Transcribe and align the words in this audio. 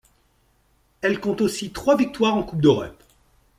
Elle 1.01 1.19
compte 1.19 1.41
aussi 1.41 1.71
trois 1.71 1.95
victoires 1.95 2.33
en 2.35 2.41
Coupe 2.41 2.59
d'Europe. 2.61 3.03